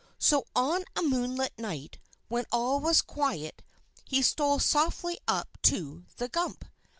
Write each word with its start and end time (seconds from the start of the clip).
So 0.17 0.47
on 0.55 0.83
a 0.95 1.03
moonlit 1.03 1.53
night, 1.59 1.99
when 2.27 2.45
all 2.51 2.79
was 2.79 3.03
quiet, 3.03 3.61
he 4.03 4.23
stole 4.23 4.57
softly 4.57 5.19
up 5.27 5.59
to 5.65 6.05
"the 6.17 6.27
Gump." 6.27 6.65